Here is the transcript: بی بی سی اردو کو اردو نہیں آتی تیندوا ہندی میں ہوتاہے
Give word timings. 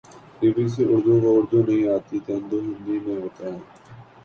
بی 0.39 0.47
بی 0.55 0.65
سی 0.73 0.83
اردو 0.91 1.13
کو 1.21 1.29
اردو 1.37 1.59
نہیں 1.67 1.85
آتی 1.95 2.17
تیندوا 2.25 2.59
ہندی 2.65 2.95
میں 3.05 3.17
ہوتاہے 3.21 3.57